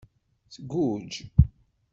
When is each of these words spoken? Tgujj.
Tgujj. 0.53 1.15